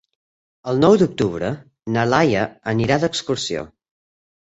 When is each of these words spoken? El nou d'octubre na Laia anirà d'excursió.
El 0.73 0.81
nou 0.83 0.95
d'octubre 1.01 1.53
na 1.99 2.09
Laia 2.17 2.49
anirà 2.77 3.01
d'excursió. 3.07 3.71